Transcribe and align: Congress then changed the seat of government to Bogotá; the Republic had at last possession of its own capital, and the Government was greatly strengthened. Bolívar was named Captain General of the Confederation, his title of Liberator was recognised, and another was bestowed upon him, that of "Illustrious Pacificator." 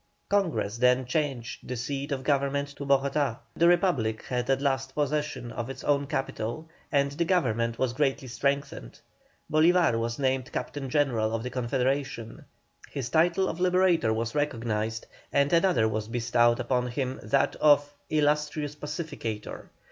Congress 0.29 0.79
then 0.79 1.05
changed 1.05 1.67
the 1.67 1.75
seat 1.75 2.11
of 2.11 2.23
government 2.23 2.67
to 2.69 2.83
Bogotá; 2.87 3.37
the 3.55 3.67
Republic 3.67 4.23
had 4.25 4.49
at 4.49 4.59
last 4.59 4.95
possession 4.95 5.51
of 5.51 5.69
its 5.69 5.83
own 5.83 6.07
capital, 6.07 6.67
and 6.91 7.11
the 7.11 7.23
Government 7.23 7.77
was 7.77 7.93
greatly 7.93 8.27
strengthened. 8.27 8.99
Bolívar 9.53 9.99
was 9.99 10.17
named 10.17 10.51
Captain 10.51 10.89
General 10.89 11.35
of 11.35 11.43
the 11.43 11.51
Confederation, 11.51 12.45
his 12.89 13.09
title 13.11 13.47
of 13.47 13.59
Liberator 13.59 14.11
was 14.11 14.33
recognised, 14.33 15.05
and 15.31 15.53
another 15.53 15.87
was 15.87 16.07
bestowed 16.07 16.59
upon 16.59 16.87
him, 16.87 17.19
that 17.21 17.55
of 17.57 17.93
"Illustrious 18.09 18.73
Pacificator." 18.73 19.67